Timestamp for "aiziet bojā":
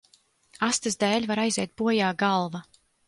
1.43-2.09